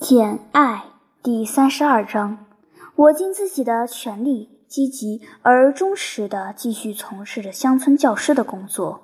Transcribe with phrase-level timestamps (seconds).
[0.02, 0.84] 《简爱》
[1.22, 2.46] 第三十二章，
[2.96, 9.02] 我尽自己的全力，积极而忠实地继续从事着乡村教师的工作。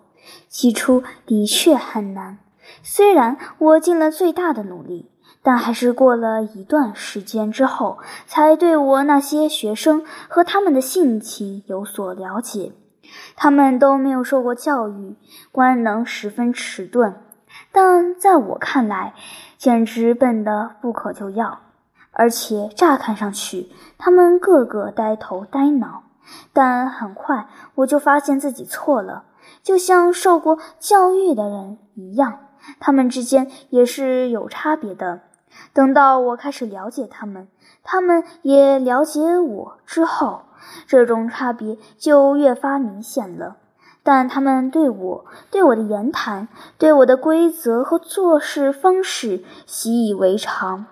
[0.49, 2.39] 起初的确很难，
[2.83, 5.11] 虽然我尽了最大的努力，
[5.43, 12.73] 但还是过了一段时间之后，才对我那些学生和他们的性情有所了解。
[13.37, 15.15] 他们都没有受过教育，
[15.53, 17.17] 官能十分迟钝，
[17.71, 19.15] 但在我看来，
[19.59, 21.61] 简直笨得不可救药，
[22.13, 26.03] 而且乍看上去，他们个个呆头呆脑。
[26.53, 29.25] 但很快我就发现自己错了，
[29.63, 32.41] 就像受过教育的人一样，
[32.81, 35.21] 他们之间也是有差别的。
[35.73, 37.49] 等到我开始了解他们，
[37.85, 40.43] 他们也了解我之后，
[40.87, 43.57] 这种差别就越发明显了。
[44.07, 46.47] 但他们对我、对我的言谈、
[46.79, 50.87] 对我的规则和做事方式习以为常，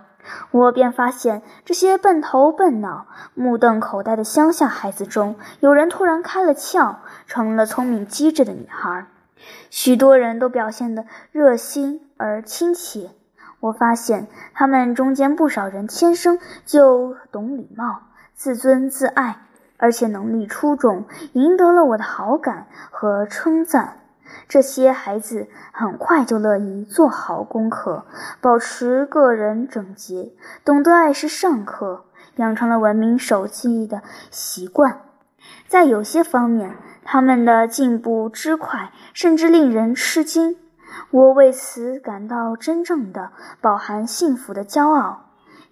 [0.51, 6.97] 我便发现这些笨头笨脑、目瞪口呆的乡下孩子中，有人突然开了窍，
[7.29, 9.07] 成了聪明机智的女孩。
[9.71, 13.11] 许多人都表现得热心而亲切。
[13.61, 18.01] 我发现他们中间不少人天生就懂礼貌、
[18.35, 19.47] 自尊自爱。
[19.77, 23.99] 而且能力出众，赢得了我的好感和称赞。
[24.49, 28.05] 这些孩子很快就乐意做好功课，
[28.41, 30.33] 保持个人整洁，
[30.65, 32.05] 懂得按时上课，
[32.37, 35.01] 养成了文明守纪的习惯。
[35.69, 40.57] 在有些方面，他们的进步之快，甚至令人吃惊。
[41.11, 45.24] 我为此感到真正的饱含幸福的骄傲。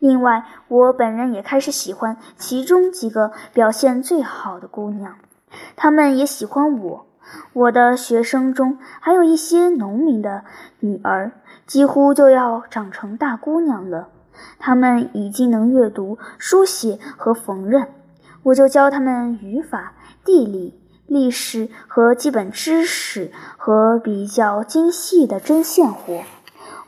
[0.03, 5.15] 另外，我本人也开始喜欢其中几个表现最好的姑娘，
[5.77, 7.07] 她们也喜欢我。
[7.53, 10.43] 我的学生中还有一些农民的
[10.81, 11.31] 女儿，
[11.69, 14.09] 几乎就要长成大姑娘了。
[14.59, 17.87] 她们已经能阅读、书写和缝纫，
[18.43, 19.93] 我就教她们语法、
[20.25, 26.23] 地理、历史和基本知识和比较精细的针线活。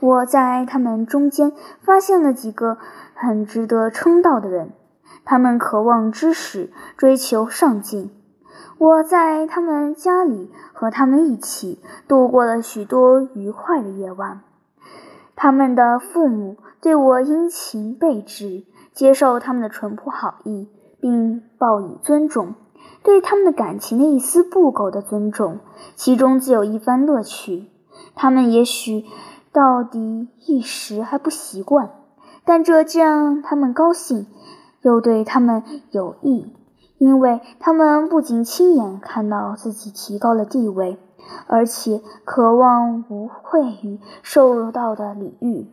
[0.01, 2.77] 我在她们中间发现了几个。
[3.15, 4.73] 很值得称道的人，
[5.25, 8.11] 他们渴望知识，追求上进。
[8.77, 14.41] 我在他们家里和他们一起度过了许多愉快的夜晚。
[15.37, 20.69] 他们的父母对我殷勤备至，接受他们的淳朴好意，
[21.01, 22.55] 并报以尊重，
[23.03, 25.61] 对他们的感情的一丝不苟的尊重，
[25.95, 27.69] 其中自有一番乐趣。
[28.15, 29.05] 他们也许
[29.53, 31.91] 到底一时还不习惯。
[32.45, 34.27] 但这既让他们高兴，
[34.83, 36.55] 又对他们有益，
[36.99, 40.99] 因为他们不仅亲眼看到自己提高了地位，
[41.47, 45.71] 而且渴望无愧于受到的礼遇。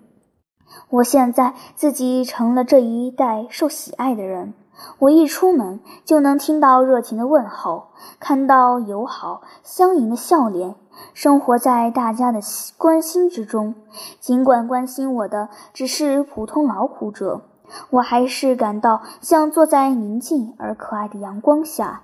[0.89, 4.53] 我现在自己成了这一代受喜爱的人，
[4.99, 7.87] 我一出门就能听到热情的问候，
[8.19, 10.75] 看到友好相迎的笑脸。
[11.13, 12.39] 生活在大家的
[12.77, 13.75] 关心之中，
[14.19, 17.41] 尽管关心我的只是普通劳苦者，
[17.89, 22.01] 我还是感到像坐在宁静而可爱的阳光下，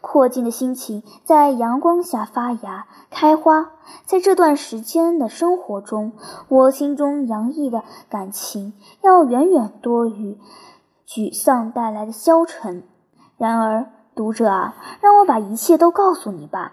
[0.00, 3.70] 阔静的心情在阳光下发芽开花。
[4.06, 6.12] 在这段时间的生活中，
[6.48, 8.72] 我心中洋溢的感情
[9.02, 10.38] 要远远多于
[11.06, 12.82] 沮丧带来的消沉。
[13.36, 16.72] 然而，读者啊，让我把一切都告诉你吧。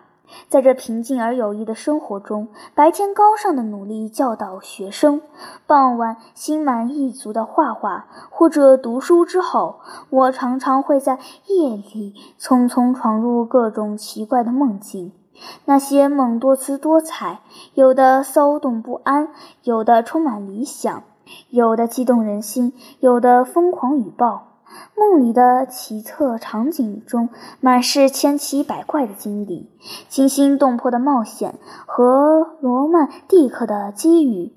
[0.50, 5.22] 在这平静而有益的生活中，白天高尚的努力教导学生，
[5.66, 15.14] 傍晚心满意足的画画或者读书之后，我常常会在夜里匆匆闯入各种奇怪的梦境。
[15.66, 17.40] 那些梦多姿多彩，
[17.74, 19.30] 有的骚动不安，
[19.63, 21.03] 有的充满理想，
[21.50, 24.50] 有的激动人心，有的疯狂与暴。
[24.96, 29.70] 梦里的奇特场景中，满是千奇百怪的经历、
[30.09, 31.56] 惊心动魄的冒险
[31.86, 34.54] 和罗曼蒂克的机遇，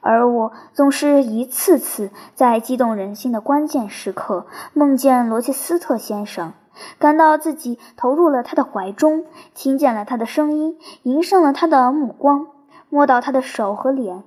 [0.00, 6.52] 而我总是一次次在激动人心的关键时刻梦见罗切斯特先生，
[6.98, 12.46] 感到自己投入了他的怀中，听见了他的声音，迎上了他的目光，
[12.88, 14.22] 摸到他的手和脸，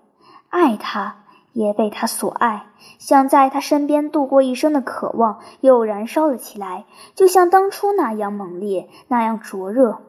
[0.50, 1.20] 爱他。
[1.53, 2.65] 也被他所爱，
[2.98, 10.00] 想在他身边度过一生的渴望又燃烧了起来，就像当初那样猛烈，那样灼热。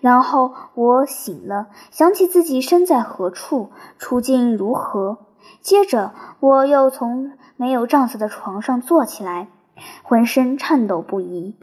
[0.00, 5.18] 然后我醒了，想起自己身在何处，处境如何。
[5.62, 9.48] 接着我又从没有帐子的床上坐起来，
[10.02, 11.56] 浑身颤抖不已。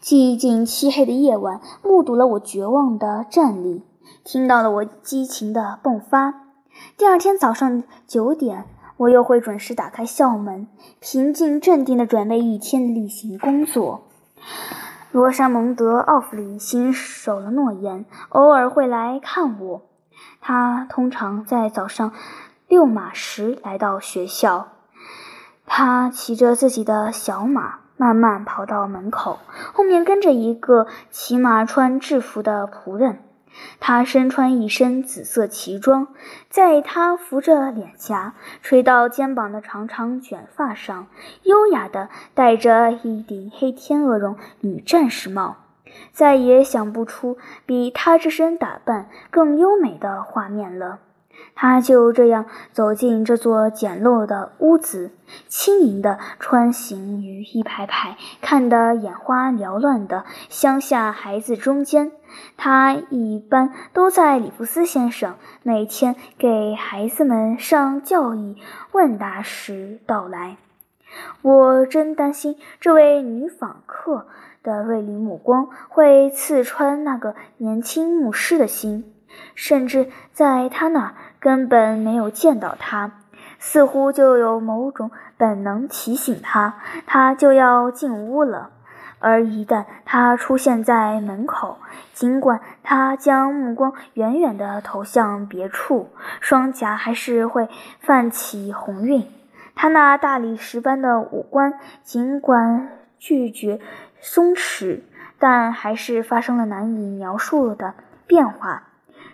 [0.00, 3.82] 寂静漆黑的夜晚，目睹了我绝望的站立，
[4.22, 6.42] 听到了我激情的迸发。
[6.96, 8.66] 第二天早上九点。
[8.96, 10.68] 我又会准时打开校门，
[11.00, 14.06] 平静镇定地准备一天的例行工作。
[15.10, 19.82] 罗莎蒙德·奥弗里信守了诺言，偶尔会来看我。
[20.40, 22.12] 他通常在早上
[22.68, 24.68] 六马时来到学校。
[25.66, 29.38] 他骑着自己的小马，慢慢跑到门口，
[29.72, 33.20] 后面跟着一个骑马穿制服的仆人。
[33.80, 36.08] 他身穿一身紫色旗装，
[36.48, 41.06] 在他扶着脸颊、垂到肩膀的长长卷发上，
[41.42, 45.56] 优雅地戴着一顶黑天鹅绒女战士帽。
[46.12, 50.98] 再也想不出比他这身打扮更优美的画面了。
[51.54, 55.12] 他就这样走进这座简陋的屋子，
[55.48, 62.12] 轻盈地穿行于一排排看得眼花缭乱的乡下孩子中间。
[62.56, 68.56] 他一般都在里弗斯先生每天给孩子们上教义
[68.90, 70.56] 问答时到来。
[71.42, 74.26] 我真担心这位女访客
[74.64, 79.13] 的锐利目光会刺穿那个年轻牧师的心。
[79.54, 83.12] 甚至在他那根本没有见到他，
[83.58, 86.74] 似乎就有某种本能提醒他，
[87.06, 88.70] 他就要进屋了。
[89.20, 91.78] 而一旦他出现在门口，
[92.12, 96.10] 尽管他将目光远远地投向别处，
[96.40, 97.70] 双颊还是会
[98.00, 99.26] 泛起红晕。
[99.74, 103.80] 他那大理石般的五官，尽管拒绝
[104.20, 105.00] 松弛，
[105.38, 107.94] 但还是发生了难以描述的
[108.26, 108.82] 变化。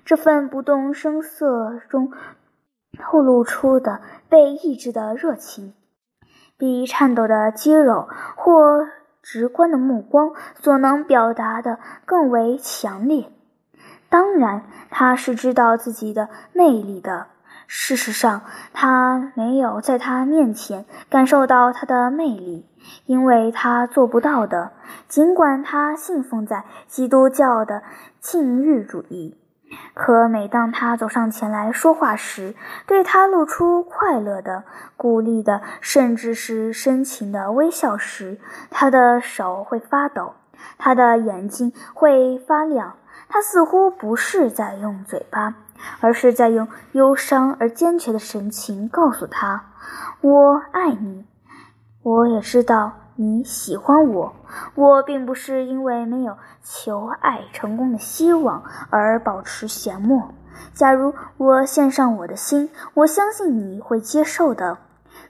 [0.04, 2.12] 这份不动声色中
[2.98, 5.74] 透露出的被抑制的热情，
[6.56, 8.88] 比颤抖的肌肉或
[9.22, 13.30] 直观的目光所能表达的更为强烈。
[14.08, 17.28] 当然，他是知道自己的魅力的。
[17.68, 18.42] 事实上，
[18.72, 22.66] 他没有在他面前感受到他的魅力，
[23.06, 24.72] 因为他做不到的。
[25.06, 27.84] 尽管他信奉在基督教的
[28.18, 29.36] 禁欲主义。
[29.94, 32.54] 可每当他走上前来说话时，
[32.86, 34.64] 对他露出快乐的、
[34.96, 38.38] 鼓励的，甚至是深情的微笑时，
[38.70, 40.34] 他的手会发抖，
[40.78, 42.96] 他的眼睛会发亮。
[43.28, 45.54] 他似乎不是在用嘴巴，
[46.00, 49.66] 而是在用忧伤而坚决的神情告诉他
[50.20, 51.26] ：“我爱你。”
[52.02, 52.99] 我也知道。
[53.22, 54.34] 你喜欢我，
[54.74, 60.30] 我并不是因为没有求爱成功的希望而保持缄默。
[60.72, 64.78] 假如我献上我的心，我相信你会接受的。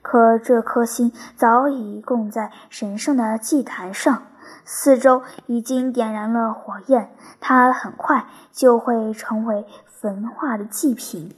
[0.03, 4.23] 可这颗心早已供在神圣的祭坛上，
[4.65, 7.11] 四周已经点燃了火焰，
[7.41, 11.35] 它很快就会成为焚化的祭品。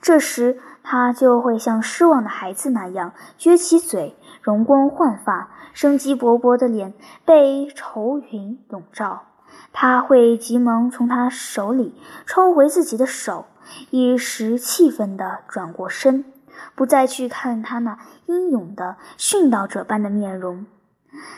[0.00, 4.16] 这时，它就会像失望的孩子那样撅起嘴。
[4.40, 6.92] 容光焕发、生机勃勃的脸
[7.24, 9.26] 被愁云笼罩，
[9.72, 11.94] 他会急忙从他手里
[12.26, 13.44] 抽回自己的手，
[13.90, 16.24] 一时气愤地转过身，
[16.74, 17.96] 不再去看他那
[18.26, 20.66] 英勇的殉道者般的面容。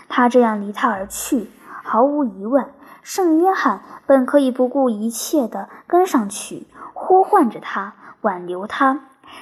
[0.08, 1.50] 他这样离他而去，
[1.82, 2.64] 毫无疑问，
[3.02, 7.92] 圣约翰本可以不顾一切地跟上去，呼唤着他，
[8.22, 9.00] 挽留他，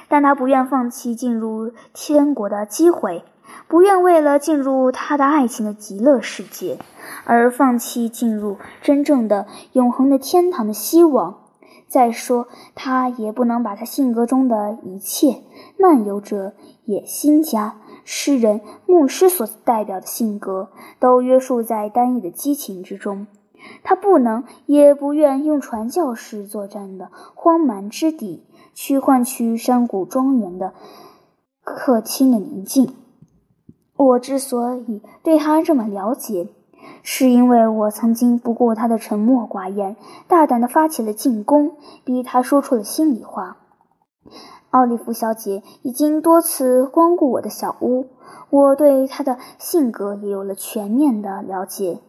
[0.09, 3.23] 但他不愿放弃进入天国的机会。
[3.67, 6.79] 不愿为了进入他的爱情的极乐世界，
[7.25, 11.43] 而放弃进入真正的永恒的天堂的希望。
[11.87, 15.41] 再说，他也不能把他性格中的一切
[15.79, 16.53] 漫游者、
[16.85, 23.25] 野心家、诗人、牧师所代表的性格都约束在单一的激情之中。
[23.83, 30.73] 他不能，也不愿用传教士作战的荒蛮之地去换取山谷庄园的
[31.63, 32.93] 客厅的宁静。
[33.99, 36.47] 我之所以对他这么了解，
[37.03, 41.73] 是因为我曾经不顾他的沉默寡言，大胆地发起了进攻，
[42.05, 43.57] 逼他说出了心里话。
[44.69, 48.07] 奥利弗小姐已经多次光顾我的小屋，
[48.49, 51.99] 我对她的性格也有了全面的了解。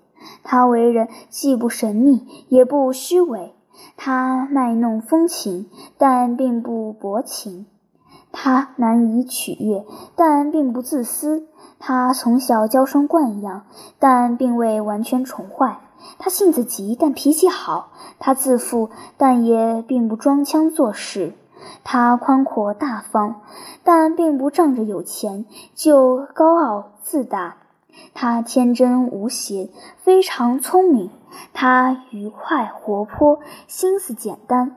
[0.44, 3.54] 她为人既不神秘也不虚伪，
[3.96, 5.68] 她卖弄风情，
[5.98, 7.64] 但并不薄情；
[8.32, 9.84] 他难以取悦，
[10.16, 11.46] 但并不自私。
[11.78, 13.64] 他从小娇生惯养，
[13.98, 15.80] 但并未完全宠坏。
[16.18, 17.88] 他性子急，但脾气好。
[18.18, 21.34] 他自负，但也并不装腔作势。
[21.84, 23.42] 他宽阔大方，
[23.84, 25.44] 但并不仗着有钱
[25.74, 27.56] 就高傲自大。
[28.14, 31.10] 他天真无邪，非常聪明。
[31.52, 34.76] 他愉快活泼，心思简单。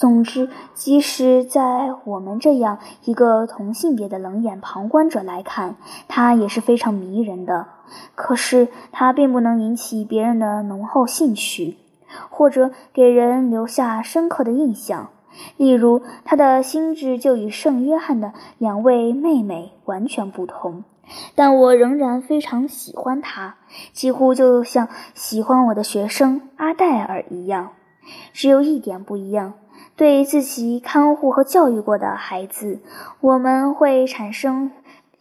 [0.00, 5.76] 总之，即使在我们这样一个同性别的冷眼旁观者来看，
[6.08, 7.66] 他也是非常迷人的。
[8.14, 11.76] 可是，他并不能引起别人的浓厚兴趣，
[12.30, 15.10] 或者给人留下深刻的印象。
[15.58, 20.82] 例如，他的心智就与圣约翰的两位妹妹完全不同。
[21.34, 23.56] 但我仍然非常喜欢他，
[23.92, 27.72] 几乎就像喜欢我的学生阿黛尔一样。
[28.32, 29.52] 只有一点不一样。
[30.00, 32.80] 对自己看护和教育过的孩子，
[33.20, 34.70] 我们会产生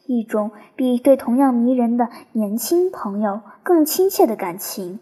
[0.05, 5.01] 一种比对同样迷人的年轻朋友更亲切的感情。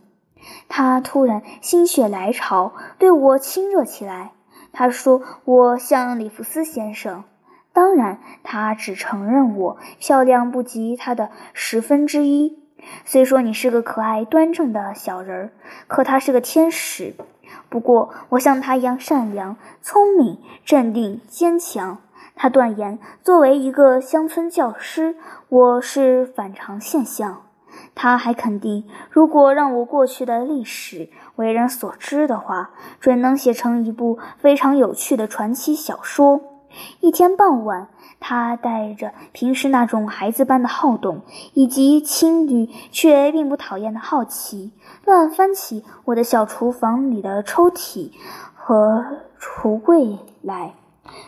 [0.67, 4.31] 他突然心血来潮，对我亲热起来。
[4.73, 7.23] 他说：“我像里弗斯先生。”
[7.71, 12.57] 当然，他只承认我漂亮不及他的十分之一。
[13.05, 15.51] 虽说你是个可爱端正的小人儿，
[15.85, 17.13] 可他是个天使。
[17.69, 21.99] 不过，我像他一样善良、聪明、镇定、坚强。
[22.35, 25.15] 他断言，作为一个乡村教师，
[25.49, 27.43] 我是反常现象。
[27.93, 36.41] 他还肯定，如果让我过去的历史为人所知的话，准能写成一部非常有趣的传奇小说。
[37.01, 37.87] 一天傍晚。
[38.19, 41.21] 他带着平时那种孩子般的好动，
[41.53, 44.71] 以及青绿却并不讨厌的好奇，
[45.07, 48.11] 乱翻起我的小厨房里的抽屉
[48.53, 49.05] 和
[49.39, 50.73] 橱柜来。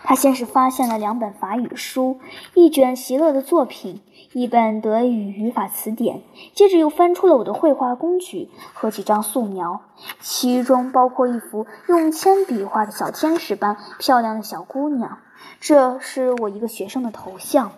[0.04, 2.20] 他先是发现了两本法语书，
[2.56, 4.02] 一卷席勒的作品，
[4.34, 9.80] 一本德语语法词典，接着又翻出了我的绘画工具和几张素描，
[10.20, 15.20] 其中包括一幅用铅笔画的小天使般漂亮的小姑娘。
[15.62, 17.72] 这是我一个学生的头像，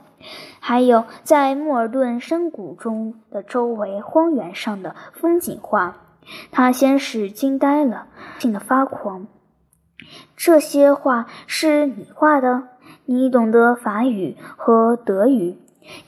[0.60, 5.98] 还有在莫尔顿山谷中的周围荒原上的风景画。
[6.52, 9.28] 他先是惊呆了，惊得发狂。
[10.38, 12.64] 这些画是你画的？
[13.06, 15.58] 你懂得法语和德语？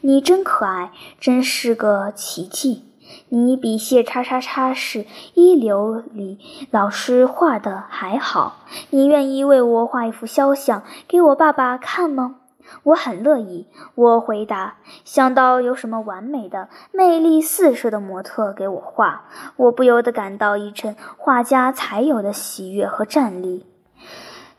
[0.02, 2.86] 你真可爱，真是个奇迹。
[3.30, 6.40] 你比谢叉叉叉是一流里
[6.72, 8.64] 老师画的还好。
[8.92, 12.38] 你愿意为我画一幅肖像给我爸爸看吗？
[12.82, 13.68] 我很乐意。
[13.96, 14.76] 我回答。
[15.06, 19.26] 想到有什么完美的、魅力四射的模特给我画，
[19.58, 23.66] 我不由得感到一阵画家才有的喜悦和战栗。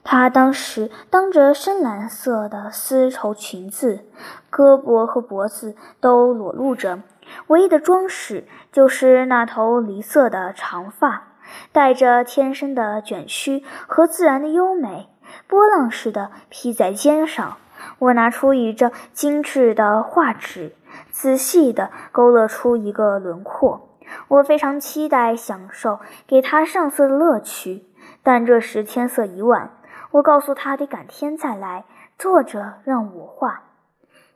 [0.02, 4.04] 她当时当着深蓝色的丝绸裙子，
[4.50, 7.00] 胳膊和脖子都裸露着。
[7.46, 11.28] 唯一的装饰就是那头梨色的长发，
[11.72, 15.08] 带着天生的卷曲和自然的优美，
[15.46, 17.56] 波浪似的披在肩上。
[17.98, 20.74] 我拿出一张精致的画纸，
[21.10, 23.88] 仔细地勾勒出一个轮廓。
[24.28, 27.84] 我非常期待享受给他上色的乐趣，
[28.22, 29.70] 但这时天色已晚。
[30.12, 31.84] 我告诉他得改天再来，
[32.18, 33.62] 坐着让我画。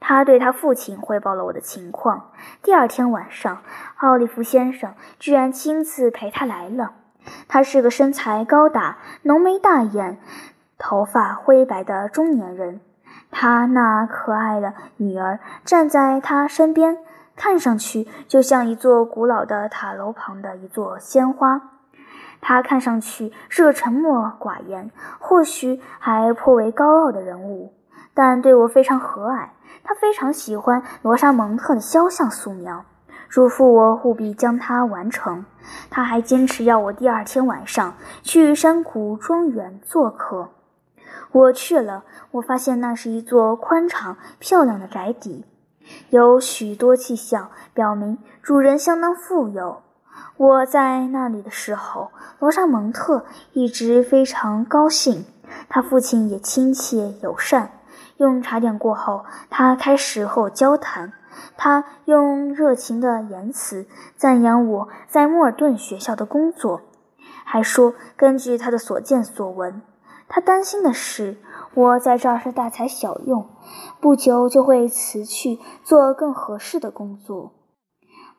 [0.00, 2.31] 他对他父亲汇报了我的情况。
[2.62, 3.62] 第二天晚上，
[3.99, 6.93] 奥利弗先生居然亲自陪他来了。
[7.47, 10.19] 他是个身材高大、浓眉大眼、
[10.78, 12.81] 头发灰白的中年人。
[13.31, 16.99] 他那可爱的女儿站在他身边，
[17.37, 21.61] 看上去就像一座古老的塔楼旁的一座鲜花。
[22.41, 27.75] 他看上去是个沉默寡言，或许还颇为高傲的人物，
[28.15, 29.49] 但对我非常和蔼。
[29.83, 32.85] 他非常喜欢罗莎蒙特的肖像素描，
[33.29, 35.45] 嘱咐我务必将它完成。
[35.91, 40.50] 他还坚持要我第二天晚上去山谷庄园做客。
[41.32, 45.44] 我去了，我发现那是一座宽敞漂亮的宅邸，
[46.11, 49.82] 有许多迹象表明主人相当富有。
[50.37, 55.25] 我在那里的时候，罗莎蒙特一直非常高兴，
[55.68, 57.73] 他父亲也亲切友善。
[58.16, 61.12] 用茶点过后，他开始和我交谈。
[61.56, 66.80] 他用热情的言辞赞扬我在莫尔顿学校的工作，
[67.44, 69.80] 还说根据他的所见所闻，
[70.28, 71.38] 他担心的是
[71.75, 73.47] 我在这儿是大材小用，
[74.00, 77.52] 不久就会辞去做更合适的工作。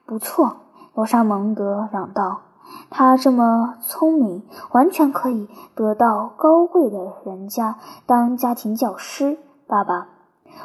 [0.06, 0.58] 不错，
[0.94, 2.42] 罗莎蒙德嚷道
[2.90, 10.10] ：“他这么聪明，完全可以得到高贵的人家当家庭教师。”爸爸，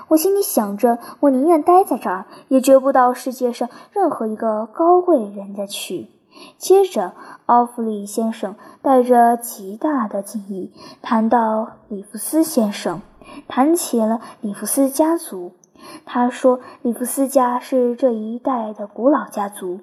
[0.09, 6.09] 我心里想着，我宁愿待在这儿，也绝不到世界上任何一个高贵人家去。
[6.59, 7.13] 接着，
[7.47, 10.73] 奥弗里先生带着极大的敬意
[11.03, 13.01] 谈到里弗斯先生，
[13.49, 15.53] 谈起了里弗斯家族。
[16.07, 19.81] 他说，里弗斯家是这一代的古老家族，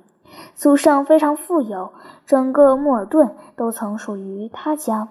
[0.56, 1.92] 祖上非常富有，
[2.26, 5.10] 整个莫尔顿都曾属于他家。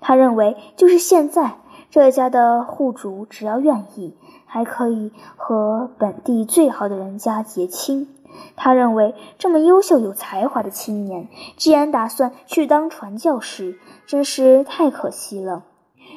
[0.00, 1.58] 他认为，就是现在，
[1.90, 8.08] 这家的户主只要愿意，还可以和本地最好的人家结亲。
[8.56, 15.64] 他认为，这么优秀有才华的青年，既然打算去当传教士，真是太可惜了。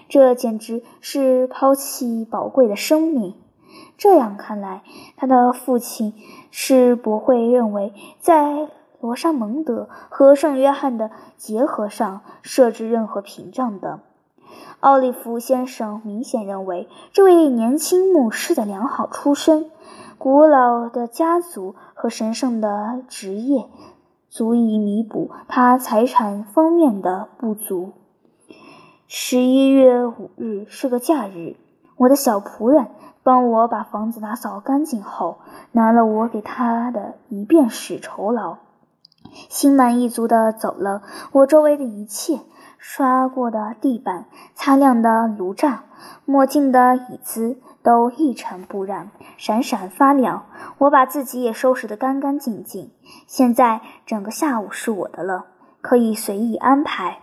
[0.07, 3.36] 这简直是抛弃宝贵的生命。
[3.98, 4.84] 这样看来，
[5.15, 6.13] 他的父亲
[6.51, 8.69] 是不会认为在
[9.00, 14.00] 罗莎蒙德和圣约翰的结合上设置任何屏障的。
[14.79, 19.72] 奥利弗先生明显认为，这位年轻牧师的良好出身、
[20.17, 23.69] 古老的家族和神圣的职业，
[24.29, 27.93] 足以弥补他财产方面的不足。
[29.07, 31.57] 十一月五日是个假日，
[31.98, 32.88] 我的小仆人
[33.24, 35.38] 帮我把房子打扫干净后，
[35.74, 38.57] 拿了我给他的一便士酬劳，
[39.50, 41.03] 心满意足地走了。
[41.34, 42.39] 我周围的一切，
[42.77, 45.79] 刷过的地板、擦亮的炉灶、
[46.25, 50.48] 墨镜的椅子，都一尘不染，闪闪发亮。
[50.80, 52.89] 我把自己也收拾得干干净净。
[53.27, 55.46] 现在整个下午是我的了，
[55.82, 57.20] 可以随意安排。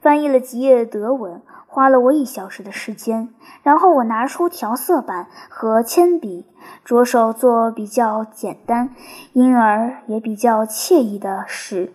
[0.00, 3.30] 翻译了几页德文，花了我一小时的时间。
[3.64, 6.46] 然后我拿出调色板和铅笔，
[6.84, 8.94] 着手做比较简单，
[9.32, 11.92] 因而也比较惬意的事，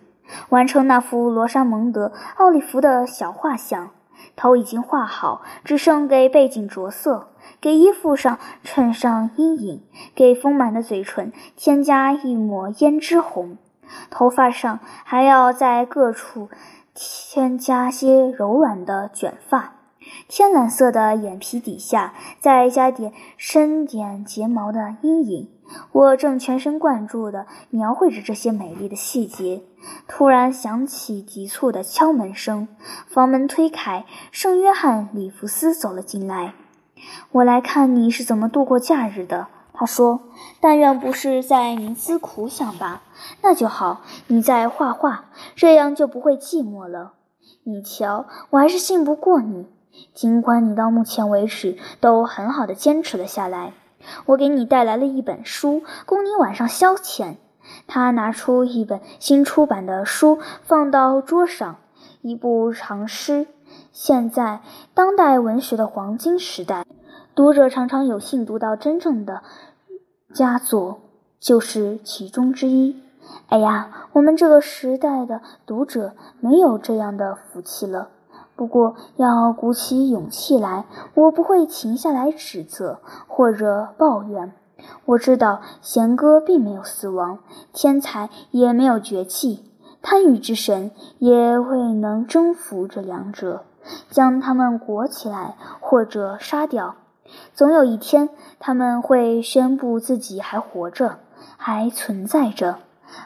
[0.50, 3.88] 完成那幅罗莎蒙德·奥利弗的小画像。
[4.36, 7.28] 头已经画好，只剩给背景着色，
[7.64, 9.82] 给衣服上衬上阴影，
[10.14, 13.56] 给丰满的嘴唇添加一抹胭脂红。
[14.10, 16.50] 头发上还要在各处。
[16.92, 19.76] 添加些柔软的卷发，
[20.28, 25.48] 天蓝色的眼皮底下再加点深点睫毛的阴影。
[25.90, 29.62] 我正全神贯注地描绘着这些美丽的细节，
[30.06, 32.68] 突然响起急促的敲门声，
[33.08, 36.54] 房门推开，圣约翰·里弗斯走了进来。
[37.32, 39.48] 我来看你是怎么度过假日的。
[39.76, 40.20] 他说
[40.62, 43.02] ：“但愿不是在冥思苦想吧，
[43.42, 44.02] 那就好。
[44.28, 45.24] 你在画画，
[45.56, 47.14] 这样就不会寂寞了。
[47.64, 49.66] 你瞧，我还是信不过你，
[50.14, 53.72] 尽管你到目前为止都很好的坚持了下来。
[54.26, 57.34] 我给你带来了一本书，供你晚上消遣。”
[57.88, 61.78] 他拿出一本新出版的书，放到桌上，
[62.22, 63.48] 一部长诗。
[63.90, 64.60] 现在，
[64.94, 66.84] 当代文学的黄金时代。
[67.34, 69.42] 读者常常有幸读到真正的
[70.32, 71.00] 佳作，
[71.40, 73.02] 就是其中之一。
[73.48, 78.10] 哎呀，我们这个时代的读者没有这样的福气了。
[78.54, 84.52] 不过要鼓起勇气来，我不会停下来指责或者抱怨。
[85.06, 87.40] 我知道贤歌并没有死亡，
[87.72, 89.64] 天才也没有绝迹，
[90.00, 93.64] 贪欲之神也未能征服这两者，
[94.08, 96.94] 将他们裹起来或者杀掉。
[97.54, 101.18] 总有一天，他们会宣布自己还活着，
[101.56, 102.78] 还存在着，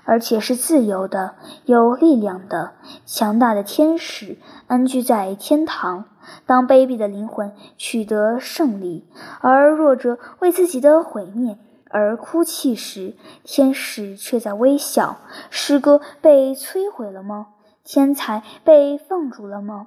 [0.05, 2.73] 而且是自由的、有力量的、
[3.07, 6.05] 强大的天使，安居在天堂。
[6.45, 9.07] 当卑鄙的灵魂取得胜利，
[9.41, 15.17] 而弱者为自己的毁灭而哭泣时，天使却在微笑。
[15.49, 17.49] 诗歌被摧毁了吗？
[17.83, 19.87] 天才被放逐了吗？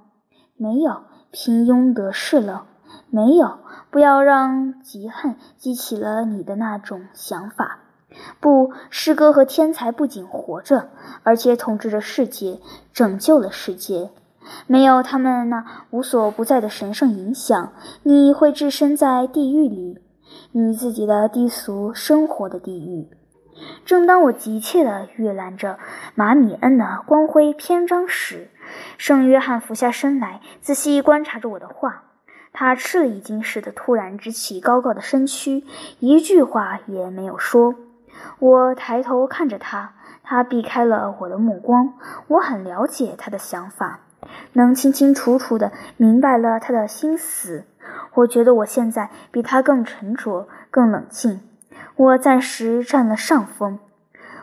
[0.58, 2.66] 没有，平庸得势了。
[3.10, 7.80] 没有，不要让嫉恨激起了你的那种想法。
[8.40, 10.90] 不，诗歌和天才不仅活着，
[11.24, 12.60] 而且统治着世界，
[12.94, 14.12] 拯救了世界。
[14.68, 17.74] 没有他们那无所不在的神圣影响，
[18.04, 20.00] 你会置身在地狱里，
[20.52, 23.08] 你自己的低俗生活的地狱。
[23.86, 25.78] 正当我急切地阅览着
[26.16, 28.50] 马米恩的光辉篇章时，
[28.98, 32.11] 圣约翰俯下身来，仔细观察着我的画。
[32.54, 35.64] 他吃了一惊似的，突然直起高高的身躯，
[36.00, 37.76] 一句话也没有说。
[38.40, 41.94] 我抬头看着他，他避开了我的目光。
[42.28, 44.02] 我很了解他的想法，
[44.54, 47.66] 能清清楚楚地明白了他的心思。
[48.14, 51.42] 我觉得我现在比他更沉着，更冷静。
[51.96, 53.80] 我暂时占了上风。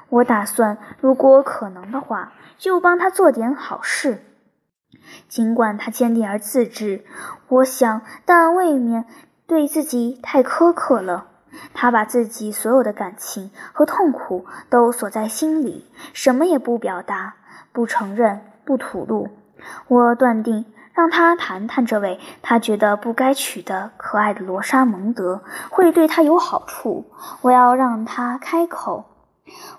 [0.09, 4.23] 我打算，如果可能的话，就帮他做点好事。
[5.29, 7.05] 尽管他坚定而自制，
[7.49, 9.05] 我想，但未免
[9.47, 11.27] 对自己太苛刻了。
[11.73, 17.37] 他把自己所有的感情和痛苦都锁在心里，什么也不表达，
[17.73, 19.29] 不承认，不吐露。
[19.89, 27.07] 我断定，让他谈谈这位他觉得不该娶的可爱的罗莎蒙德，会对他有好处。
[27.41, 29.07] 我要让他开口。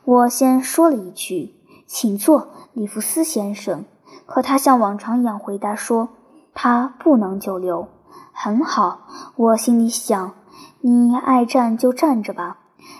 [0.04, 1.54] 我先说了一句
[1.86, 3.86] ：“请坐，里弗斯先生。”
[4.30, 6.10] 可他像往常一样回答说
[6.54, 7.88] ：“他不能久留。
[8.32, 9.02] 很好，
[9.36, 10.34] 我心里想，
[10.82, 12.58] 你爱站就站着吧。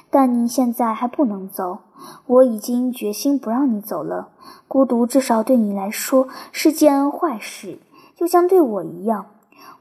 [0.10, 1.80] 但你现在还不能走，
[2.26, 4.30] 我已经决心不让你走了。
[4.68, 7.80] 孤独至少对你来说是件坏事，
[8.16, 9.28] 就像对我一样。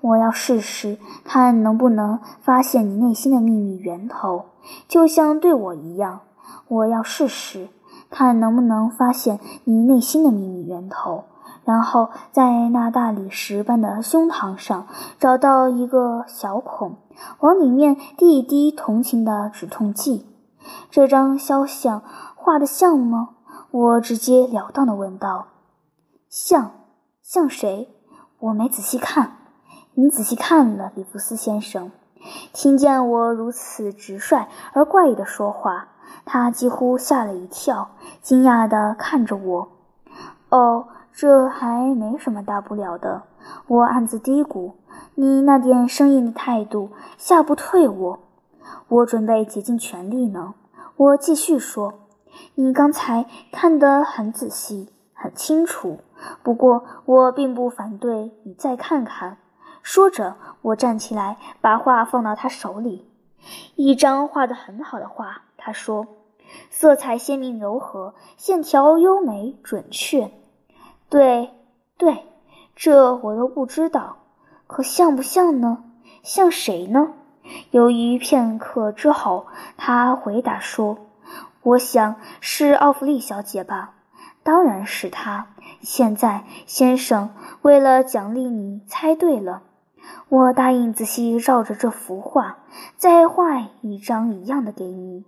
[0.03, 4.45] 我要试试看能不能发现你内心的秘密源头，
[4.87, 6.21] 就像对我一样。
[6.69, 7.69] 我要试试
[8.11, 11.25] 看能不能发现你内心的秘密源头，
[11.69, 14.87] 然后在那大理石般的胸膛上
[15.19, 16.97] 找到一个小孔，
[17.41, 20.25] 往里面滴一滴同情的止痛剂。
[20.91, 22.03] 这张肖像
[22.35, 23.35] 画的像吗？
[23.71, 25.49] 我直截了当地问道。
[26.31, 26.71] 像？
[27.23, 27.95] 像谁？
[28.39, 29.33] 我没仔细看。
[29.93, 31.93] 你仔细看了，里弗斯先生，
[32.55, 35.89] 听见我如此直率而怪异的说话，
[36.25, 37.91] 他几乎吓了一跳，
[38.23, 39.69] 惊讶地看着我。
[40.49, 43.23] 哦，这还没什么大不了的，
[43.67, 44.73] 我暗自嘀咕。
[45.15, 48.19] 你那点生硬的态度吓不退我，
[48.89, 50.55] 我准备竭尽全力呢。
[50.97, 51.95] 我继续说，
[52.55, 55.99] 你刚才看得很仔细，很清楚。
[56.43, 59.39] 不过我并不反对你再看看。
[59.83, 63.11] 说着，我站起来，把画放到他手里。
[63.77, 66.07] 一张画得很好的画，他说
[66.71, 70.31] ：“色彩鲜明柔和，线条优美准确。”
[71.11, 71.51] 对，
[71.97, 72.25] 对，
[72.77, 74.17] 这我都不知道。
[74.67, 75.85] 可像不像呢？
[76.23, 77.15] 像谁呢？
[77.71, 79.47] 犹豫片刻之后，
[79.79, 80.99] 他回答说
[81.63, 83.95] ：“我想是奥弗利小姐吧。
[84.43, 85.47] 当然是她。
[85.81, 87.31] 现在，先生，
[87.63, 89.63] 为了奖励你猜对了。”
[90.29, 92.59] 我答应仔细照着这幅画
[92.97, 95.25] 再画一张一样的给你，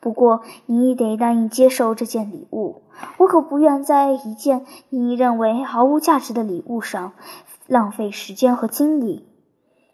[0.00, 2.82] 不过你得答应接受这件礼物。
[3.18, 7.12] 我可不愿在一件你认为毫无价值的礼物上
[7.66, 9.28] 浪费时间和精力。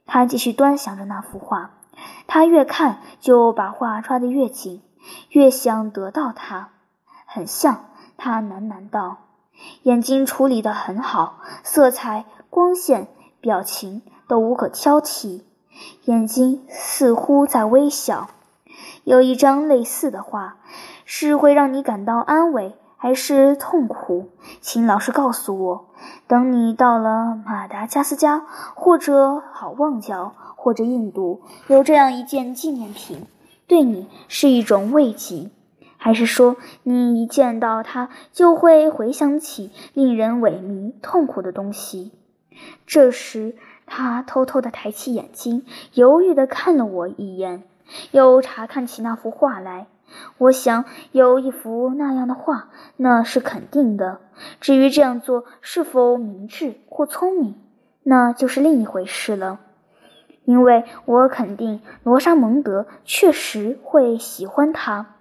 [0.06, 1.70] 他继续端详着那幅画，
[2.26, 4.82] 他越看就把画抓得越紧，
[5.30, 6.70] 越想得到它。
[7.26, 7.86] 很像，
[8.16, 9.18] 他喃喃道
[9.84, 13.08] ：“眼睛处理得很好，色彩、光线、
[13.40, 15.40] 表情。”都无可挑剔，
[16.04, 18.28] 眼睛似乎在微笑。
[19.08, 20.58] 有一张类似的画，
[21.06, 24.28] 是会让你感到安慰还是痛苦？
[24.60, 25.86] 请老实告诉我。
[26.26, 28.44] 等你到了马达加斯加，
[28.74, 33.24] 或者好望角，或者印度，有这样一件纪念品，
[33.66, 35.50] 对你是一种慰藉，
[35.96, 42.12] 还是说你一见到它就会回想起令人萎靡、痛苦的东西？
[42.86, 43.56] 这时。
[43.90, 47.62] 他偷偷地抬起眼睛，犹豫地看了我一眼，
[48.10, 49.86] 又查看起那幅画来。
[50.38, 54.20] 我想有一幅那样的画，那是肯定的。
[54.60, 57.54] 至于这样做是否明智或聪明，
[58.02, 59.60] 那就是另一回事了。
[60.44, 65.16] 因为我肯定罗莎蒙德确实会喜欢他，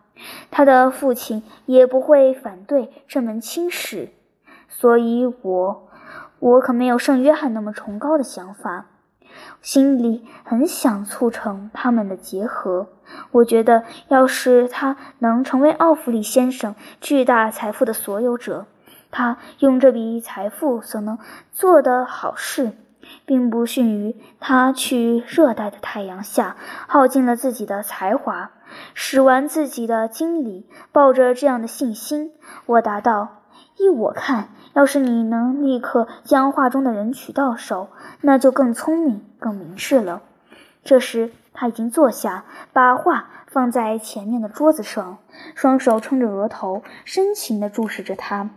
[0.52, 4.10] 他的父亲也不会反对这门亲事，
[4.70, 5.84] 所以我。
[6.40, 8.86] 我可没有圣约翰那么崇高的想法，
[9.68, 12.88] 心里很想促成他们的结合。
[13.32, 18.66] 我觉得，要是他能成为奥弗里先生巨大财富的所有者，
[19.12, 21.20] 他用这笔财富所能
[21.52, 22.72] 做的好事，
[23.26, 26.56] 并不逊于他去热带的太阳下
[26.88, 28.52] 耗尽了自己的才华，
[28.94, 30.66] 使完自己的精力。
[30.94, 32.32] 抱着这样的信心，
[32.68, 33.42] 我答道
[33.78, 37.88] ：“依我看。”要是你能立刻将画中的人取到手，
[38.22, 40.22] 那就更聪明、更明智了。
[40.84, 45.18] 这时他已经坐下，把画放在前面的桌子上，
[45.56, 48.52] 双手撑着额头，深情地注视着他。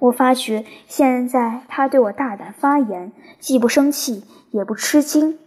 [0.00, 5.38] 我发觉现在他对我大胆发言，既不生气，也不吃惊。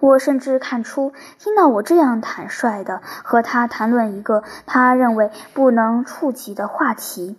[0.00, 7.36] 我甚至看出，听到我这样坦率地和他谈论一个他认为不能触及的话题。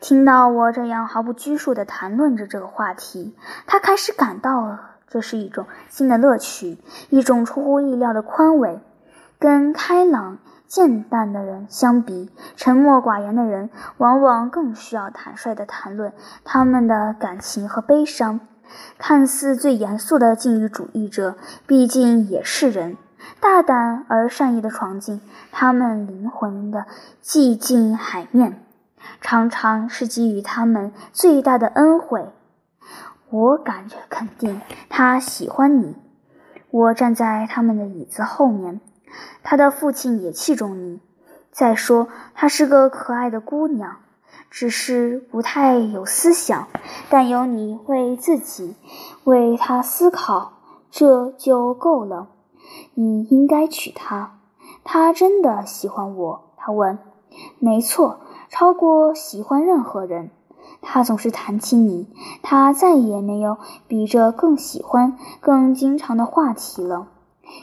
[0.00, 3.34] 听到我这样毫不拘束地谈论着这个话题，
[3.66, 4.78] 他开始感到
[5.08, 6.78] 这是一种新的乐趣，
[7.10, 8.80] 一种出乎意料的宽慰。
[9.38, 16.12] 跟开朗健淡的人相比，沉默寡言的人往往更需要坦率地谈论
[16.44, 18.40] 他们的感情和悲伤。
[18.98, 22.98] 看似最严肃的禁欲主义者，毕竟也是人，
[23.40, 26.84] 大胆而善意地闯进他们灵魂的
[27.24, 28.62] 寂静海面。
[29.20, 32.26] 常常是给予他们最大的恩惠。
[33.30, 35.96] 我感觉肯定他喜欢你。
[36.70, 38.80] 我站在他们的椅子后面，
[39.42, 41.00] 他的父亲也器重你。
[41.50, 43.96] 再说，她是个可爱的姑娘，
[44.48, 46.68] 只是不太有思想，
[47.10, 48.76] 但有你为自己
[49.24, 50.52] 为他思考，
[50.90, 52.28] 这就够了。
[52.94, 54.38] 你应该娶她。
[54.84, 56.50] 她真的喜欢我？
[56.56, 56.98] 他问。
[57.58, 60.30] 没错，超过喜欢任何人。
[60.82, 62.06] 他总是谈起你，
[62.42, 67.08] 他再也没有比这更喜欢、更经常的话题了。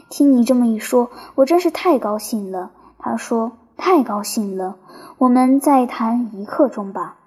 [0.09, 2.71] 听你这么一说，我真是太高兴了。
[2.97, 3.51] 他说。
[3.77, 4.77] 太高兴了，
[5.17, 7.17] 我们再谈一刻钟吧。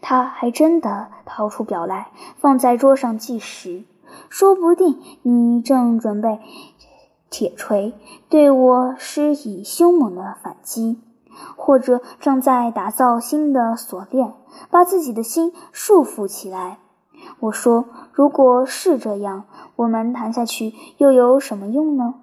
[0.00, 3.82] 他还真的掏出表来，放在桌上计时。
[4.28, 6.38] 说不定你正准备
[7.28, 7.92] 铁锤
[8.28, 11.00] 对我施以凶猛的反击，
[11.56, 14.34] 或者正在打造新的锁链，
[14.70, 16.78] 把自己的心束缚起来。
[17.40, 19.44] 我说：“如果是这样，
[19.76, 22.14] 我们谈下去又有什么用呢？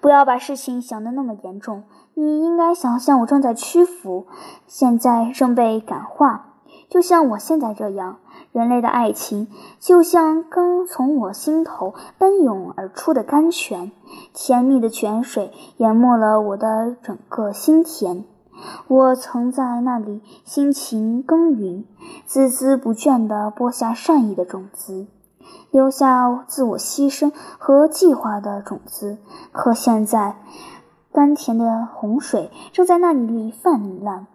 [0.00, 1.84] 不要把事情想得那么严重。”
[2.16, 4.28] 你应该想象我正在屈服，
[4.68, 6.53] 现在正被感化，
[6.88, 8.18] 就像我现在这样。
[8.52, 9.48] 人类的爱情
[9.80, 13.90] 就像刚从我心头奔涌而出的甘泉，
[14.32, 18.24] 甜蜜的泉水淹没了我的整个心田。
[18.86, 21.84] 我曾在那里辛勤耕耘，
[22.28, 25.08] 孜孜不倦地播下善意的种子，
[25.72, 29.18] 留下自我牺牲和计划的种子。
[29.50, 30.36] 可现在。
[31.12, 34.26] 甘甜的洪水正在那里泛滥，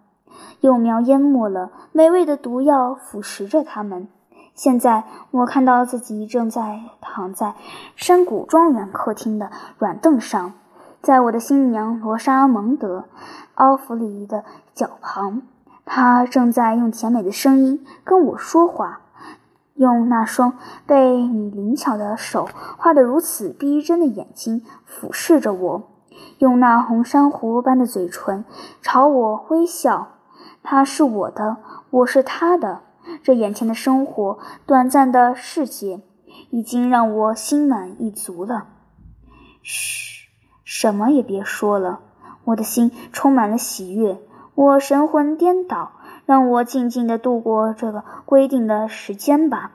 [0.60, 4.08] 幼苗淹没了，美味的毒药腐蚀着它们。
[4.54, 7.54] 现在我看到自己正在躺在
[7.96, 10.52] 山谷庄园客厅的软凳上，
[11.00, 12.98] 在我的新娘罗莎蒙德·
[13.54, 15.42] 奥弗里的脚旁，
[15.86, 19.00] 她正在用甜美的声音跟我说话，
[19.74, 20.52] 用那双
[20.84, 25.82] 被你灵巧的手画得如此逼真的眼睛俯视着我。
[26.38, 28.44] 用那红珊瑚般的嘴唇
[28.82, 30.08] 朝我微笑，
[30.62, 31.56] 他是我的，
[31.90, 32.80] 我是他的。
[33.22, 36.00] 这眼前的生活，短暂的世界，
[36.50, 38.66] 已经让我心满意足了。
[39.62, 40.28] 嘘，
[40.64, 42.00] 什么也别说了。
[42.44, 44.20] 我的心充满了喜悦，
[44.54, 45.92] 我神魂颠倒，
[46.24, 49.72] 让我静静的度过这个规定的时间吧。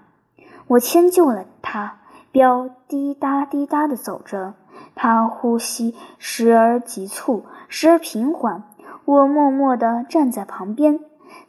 [0.68, 1.98] 我迁就了他，
[2.32, 4.54] 表滴答滴答的走着。
[4.94, 8.64] 他呼吸时而急促，时而平缓。
[9.06, 11.00] 我默默地站在旁边，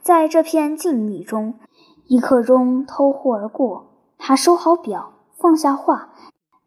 [0.02, 1.54] 在这片静谧中，
[2.06, 3.94] 一刻钟偷忽而过。
[4.18, 6.10] 他收好表，放下画，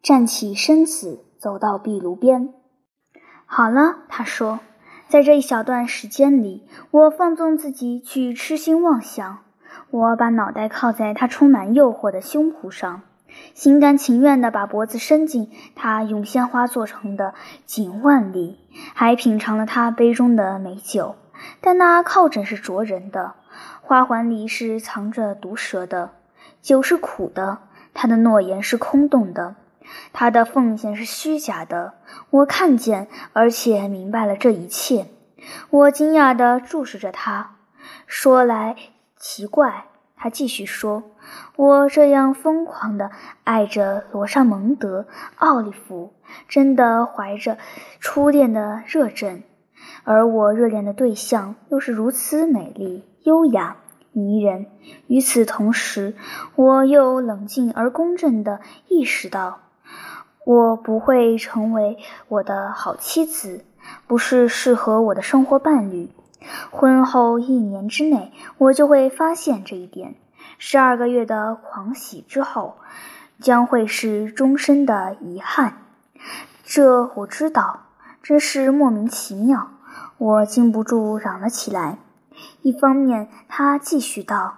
[0.02, 2.54] 站起身子，走到壁炉边。
[3.46, 4.60] 好了，他说，
[5.08, 9.40] 在这一小段时间里，我放纵自己去痴心妄想。
[9.92, 13.02] 我把脑袋靠在他充满诱惑的胸脯上。
[13.54, 17.34] 心甘情愿地把脖子伸进他用鲜花做成的
[17.66, 18.60] 锦腕里，
[18.94, 21.16] 还品尝了他杯中的美酒。
[21.62, 23.36] 但那靠枕是灼人的，
[23.82, 26.12] 花环里是藏着毒蛇的，
[26.62, 27.60] 酒是苦的，
[27.94, 29.56] 他的诺言是空洞的，
[30.12, 31.94] 他的奉献是虚假的。
[32.30, 35.08] 我看见，而且明白了这一切。
[35.70, 37.56] 我惊讶地注视着他，
[38.06, 38.76] 说来
[39.18, 39.86] 奇怪。
[40.22, 41.04] 他继续说
[41.56, 43.12] ：“我这样疯狂地
[43.44, 45.02] 爱着罗莎蒙德·
[45.36, 46.14] 奥利弗，
[46.48, 47.58] 真的怀着
[48.00, 49.44] 初恋的热忱，
[50.04, 53.78] 而我热恋的对象又是如此美丽、优雅、
[54.12, 54.68] 迷人。
[55.08, 56.16] 与此同时，
[56.56, 59.60] 我又冷静而公正地意识到，
[60.46, 63.66] 我不会成为我的好妻子，
[64.08, 66.10] 不是适合我的生活伴侣。”
[66.72, 70.16] 婚后一年之内，我就会发现这一点。
[70.62, 72.76] 十二个月的狂喜之后，
[73.40, 75.78] 将会是终身的遗憾。
[76.66, 77.86] 这我知道，
[78.22, 79.70] 真是莫名其妙。
[80.18, 81.98] 我禁不住嚷了起来。
[82.62, 84.58] 一方面，他继续道：“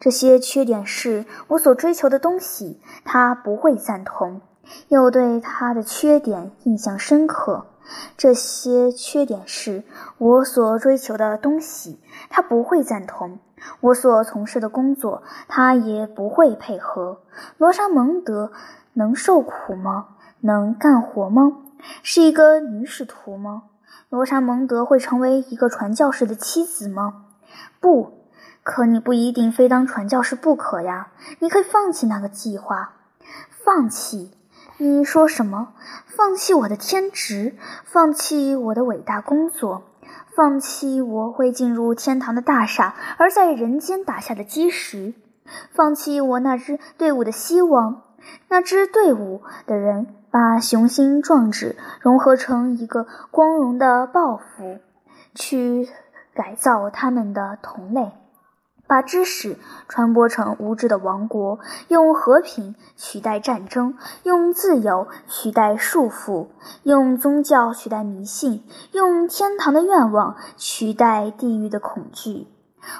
[0.00, 4.40] 这些缺点是我所追求的东西，他不会赞同。”
[4.88, 7.66] 又对他的缺点印象深刻。
[8.16, 9.84] 这些缺点是
[10.16, 13.36] 我所追求的东西，他不会赞同；
[13.80, 17.20] 我所从事的工作，他也不会配合。
[17.58, 18.52] 罗莎蒙德
[18.92, 20.08] 能受苦吗？
[20.40, 21.58] 能干活吗？
[22.02, 23.64] 是一个女使徒吗？
[24.08, 27.24] 罗莎蒙德会成为一个传教士的妻子吗？
[27.80, 28.12] 不
[28.62, 31.08] 可，你不一定非当传教士不可呀。
[31.40, 32.94] 你可以放弃那个计划，
[33.64, 34.30] 放弃。
[34.76, 35.74] 你说什么？
[36.06, 39.82] 放弃我的天职，放弃我的伟大工作，
[40.34, 45.14] 放弃我会进入天堂的大厦而在人间打下的基石，
[45.70, 48.02] 放弃我那支队伍的希望。
[48.48, 54.78] 那支队伍的人把雄心壮志融合成一个光荣的抱负，
[55.34, 55.88] 去
[56.32, 58.12] 改造他们的同类。
[58.86, 59.56] 把知识
[59.88, 66.48] 传播成无知的王国，用和平取代战争，用自由取代束缚，
[66.82, 72.46] 用宗教取代迷信，用天堂的愿望取代地狱的恐惧。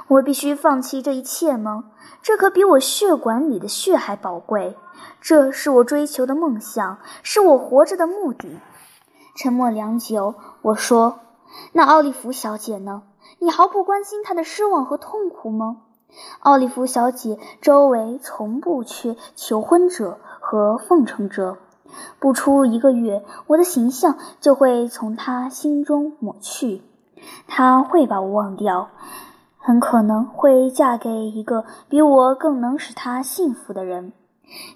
[0.09, 1.85] 我必须放弃这一切吗？
[2.23, 4.77] 这可比我血管里的血还宝贵。
[5.21, 8.59] 这是我追求的梦想，是我活着的目的。
[9.37, 11.21] 沉默良久，我说
[11.73, 13.03] ：“那奥利弗小姐呢？”
[13.45, 15.83] 你毫不关心他的失望和痛苦吗？
[16.41, 21.59] 奥利弗小姐周围从不缺求婚者和奉承者。
[22.19, 26.81] 不出一个月，我的形象就会从她心中抹去。
[27.47, 28.89] 她会把我忘掉，
[29.59, 34.15] 很可能会嫁给一个比我更能使她幸福的人。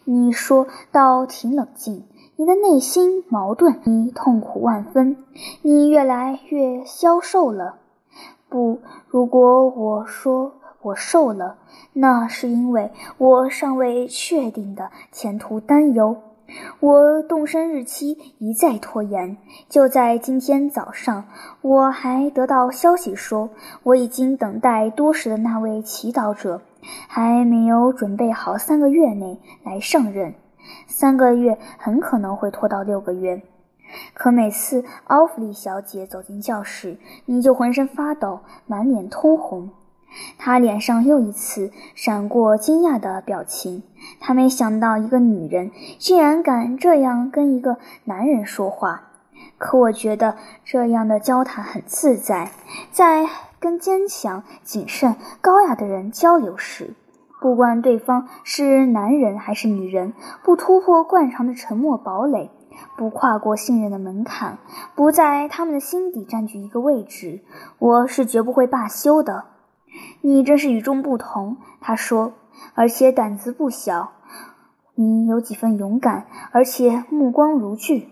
[0.05, 5.25] 你说倒挺冷静，你的内心矛盾，你痛苦万分，
[5.63, 7.77] 你越来越消瘦了。
[8.49, 11.59] 不，如果我说我瘦了，
[11.93, 16.17] 那是因为我尚未确定的前途担忧。
[16.81, 19.37] 我动身日期一再拖延，
[19.69, 21.25] 就在今天早上，
[21.61, 23.51] 我还得到消息说，
[23.83, 26.63] 我已经等待多时的那位祈祷者
[27.07, 30.33] 还没有准备好三个月内来上任。
[30.87, 33.43] 三个月很可能会拖到六个月。
[34.15, 39.71] 可每次奥弗利小姐走进教室，你就浑身发抖，满脸通红。
[40.39, 43.83] 她脸上又一次闪过惊讶的表情。
[44.21, 49.05] 她没想到一个女人竟然敢这样跟一个男人说话。
[49.59, 52.51] 可我觉得这样的交谈很自在。
[52.91, 53.27] 在
[53.61, 56.95] 跟坚强、谨慎、高雅的人交流时，
[57.41, 62.51] 不管对方是男人还是女人，不突破惯常的沉默堡垒。
[62.97, 64.59] 不跨过信任的门槛，
[64.95, 67.43] 不在他们的心底占据一个位置，
[67.79, 69.45] 我是绝不会罢休的。
[70.21, 72.33] 你真是与众不同，他说，
[72.75, 74.13] 而且胆子不小。
[74.95, 78.09] 你有几分勇敢，而且目光如炬。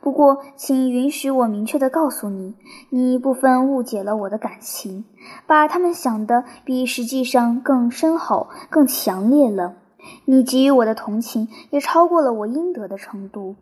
[0.00, 2.54] 不过，请允许我明确地告诉你，
[2.90, 5.04] 你部分误解了我的感情，
[5.46, 9.74] 把他们想的比实际上更深厚、更强烈了。
[10.24, 13.56] 你给予我的同情也超过了我应得的程度。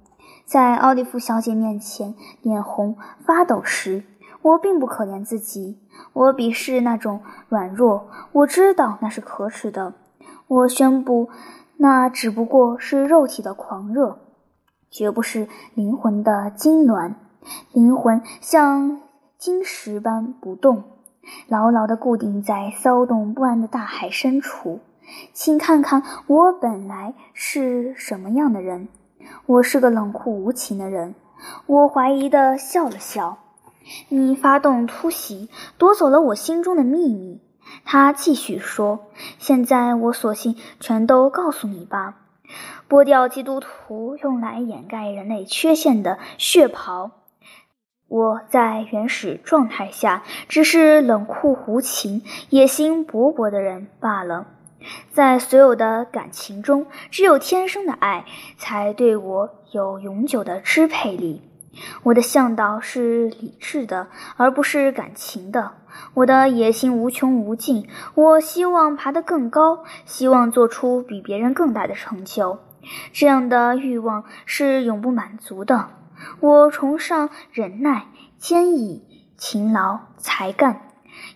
[0.46, 4.04] 在奥利弗小姐面前脸红发抖时，
[4.42, 5.80] 我并不可怜自己。
[6.12, 9.94] 我鄙视那种软弱，我知道那是可耻的。
[10.46, 11.28] 我宣布，
[11.78, 14.20] 那只不过是肉体的狂热，
[14.88, 17.14] 绝不是灵魂的痉挛。
[17.72, 19.00] 灵魂像
[19.36, 20.84] 晶石般不动，
[21.48, 24.78] 牢牢地固定在骚动不安的大海深处。
[25.32, 28.86] 请看看我本来是什么样的人。
[29.46, 31.14] 我是个冷酷无情的人，
[31.66, 33.38] 我怀疑的笑了笑。
[34.08, 37.40] 你发动突袭，夺走了我心中的秘密。
[37.84, 39.06] 他继续说
[39.38, 42.16] ：“现在我索性全都告诉你吧。
[42.88, 47.10] 剥掉基督徒用来掩盖人类缺陷的血袍，
[48.08, 54.46] 我在原始状态下只是冷酷无情、野心勃勃的人罢了。”
[55.12, 58.24] 在所有的感情中，只有天生的爱
[58.58, 61.42] 才对我有永久的支配力。
[62.04, 65.72] 我的向导是理智的，而不是感情的。
[66.14, 72.58] 我的野心无穷无尽，我希望爬得更高，希望做出比别人更大的成就。
[73.12, 75.88] 这样的欲望是永不满足的。
[76.40, 78.06] 我崇尚忍耐、
[78.38, 79.04] 坚毅、
[79.36, 80.85] 勤劳、才干。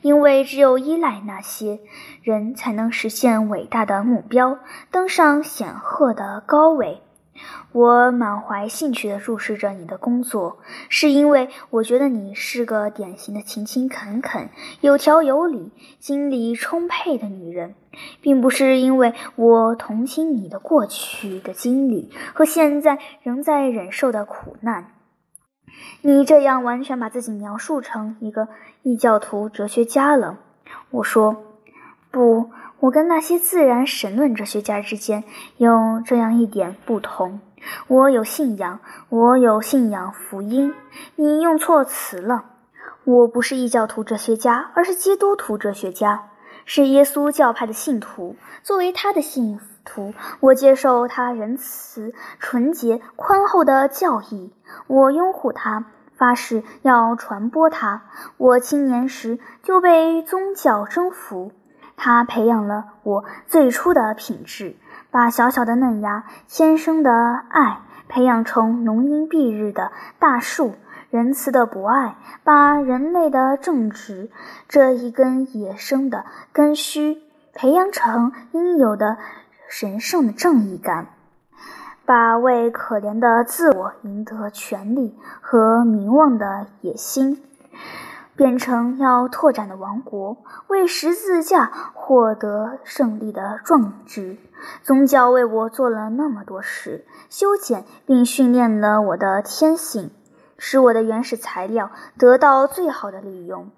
[0.03, 1.81] 因为只有依赖那些
[2.23, 4.59] 人，才能实现伟大的目标，
[4.91, 7.03] 登上显赫的高位。
[7.73, 10.59] 我满怀兴趣地注视着你的工作，
[10.91, 14.51] 是因为我觉得你是个典型的勤勤恳恳、
[14.83, 17.75] 有条有理、精力充沛的女人，
[18.21, 24.93] 并不是因为我同情你的过去的经历和现在仍在忍受的苦难。
[26.03, 28.49] 你这样完全把自己描述成一个
[28.83, 30.39] 异教徒哲学家了。
[30.91, 31.45] 我说，
[32.11, 35.25] 不，我跟那些自然神论哲学家之间
[35.57, 37.41] 有这样一点不同：
[37.89, 40.75] 我有信仰，我有信仰福音。
[41.17, 42.45] 你用错词了，
[43.05, 46.30] 我不是异教徒哲学家，而是基督徒哲学家，
[46.73, 48.37] 是耶稣教派的信徒。
[48.63, 54.53] 作为他的信徒，我接受他仁慈、纯洁、宽厚的教义。
[54.87, 58.03] 我拥护他，发誓要传播他。
[58.37, 61.51] 我青年时就被宗教征服，
[61.97, 64.77] 他培养了我最初的品质，
[65.11, 69.91] 把小小的嫩芽、天生的爱培养成浓荫蔽日的
[70.21, 70.77] 大树。
[71.11, 74.31] 仁慈的博爱，把人类的正直
[74.69, 77.21] 这一根野生的根须
[77.53, 79.19] 培养成应有的
[79.69, 81.09] 神圣的正义感，
[82.07, 87.43] 把为可怜的自我赢得权力和名望的野心。
[88.37, 90.39] 变成要拓展的王国，
[90.69, 94.39] 为十字架获得胜利的壮志。
[94.83, 100.11] 宗教为我做了那么多事，修剪并训练了我的天性，
[100.61, 103.71] 使我的原始材料得到最好的利用。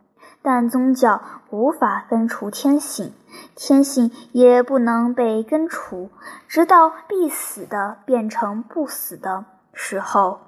[0.42, 3.14] 但宗教无法根除天性，
[3.54, 6.10] 天性也不能被根除，
[6.48, 10.40] 直到必死的变成不死的时候。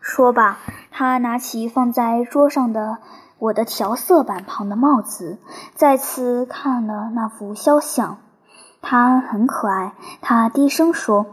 [0.00, 0.58] 说罢，
[0.90, 2.98] 他拿起放在桌上的。
[3.38, 5.38] 我的调色板旁的帽子，
[5.74, 8.16] 再次看了那幅肖像，
[8.80, 9.92] 它很可爱。
[10.22, 11.26] 他低声说：“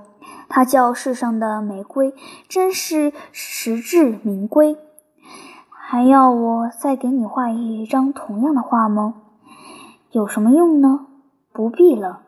[0.56, 2.14] 它叫世上的玫瑰，
[2.48, 4.78] 真是实至名归。”
[5.72, 9.16] 还要我再给你画一张同样的画吗？
[10.12, 11.08] 有什么用呢？
[11.52, 12.22] 不必了。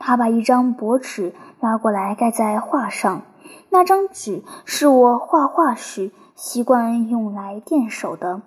[0.00, 3.22] 他把一张薄纸拉过来盖在画上，
[3.70, 8.42] 那张纸是我画画时习惯用来垫手的。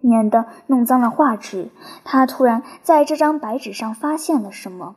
[0.00, 1.70] 免得弄脏了画纸。
[2.04, 4.96] 他突然在这张白纸上发现了什么，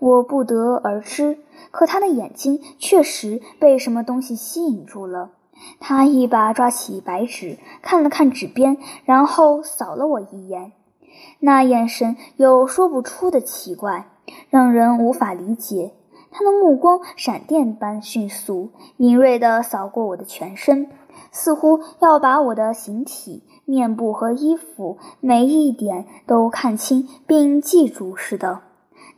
[0.00, 1.38] 我不得而知。
[1.72, 5.30] 可他的眼睛确实被什么东西吸引住了。
[5.80, 10.72] 他一把抓起白纸，看了看纸边，然后扫了我一眼。
[11.40, 14.06] 那眼神有说不出的奇怪，
[14.50, 15.92] 让人无法理解。
[16.30, 20.88] 他的目光闪电般迅速、敏锐地扫过我的全身，
[21.30, 23.42] 似乎要把我的形体。
[23.64, 28.60] 面部和衣服每一点都看清并记住似的。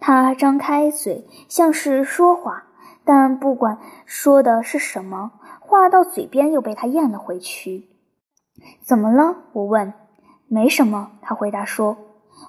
[0.06, 2.64] 他张开嘴，像是说话，
[3.06, 5.30] 但不管说的是什么，
[5.60, 7.88] 话到嘴边又被他咽了回去。
[8.82, 9.36] 怎么了？
[9.54, 9.94] 我问。
[10.46, 11.96] 没什么，他回答说。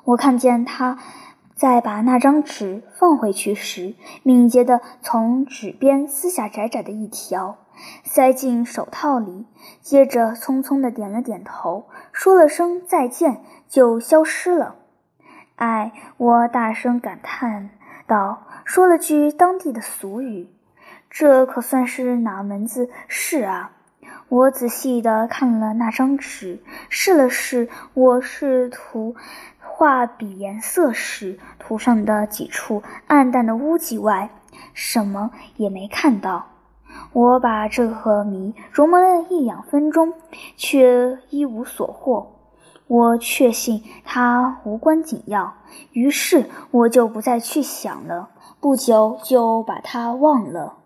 [0.04, 1.00] 我看见他
[1.56, 7.56] 在把那张纸放回去时，敏捷地从纸边撕下窄窄的一条。
[8.04, 9.46] 塞进手套里，
[9.82, 14.76] 接着匆匆地点了点头，说了声再见，就消失了。
[15.56, 17.70] 哎，我大声感叹
[18.08, 20.50] 道，说了句当地的俗语
[21.10, 23.72] ：“这可算是哪门子事啊？”
[24.28, 29.16] 我仔细地看了那张纸，试了试，我试图
[29.60, 34.30] 画笔颜色时，涂上的几处暗淡的污迹外，
[34.74, 36.48] 什么也没看到。
[37.14, 40.14] 我把这个谜琢磨了一两分钟，
[40.58, 42.35] 却一无所获。
[42.88, 45.56] 我确信它无关紧要，
[45.92, 48.30] 于是我就不再去想了。
[48.60, 50.78] 不久就把它忘了。